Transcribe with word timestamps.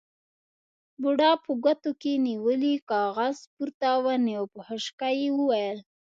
بوډا 1.01 1.31
په 1.43 1.51
ګوتو 1.63 1.91
کې 2.01 2.13
نيولی 2.27 2.73
کاغذ 2.91 3.37
پورته 3.53 3.89
ونيو، 4.03 4.43
په 4.53 4.59
خشکه 4.67 5.09
يې 5.19 5.29
وويل: 5.35 5.77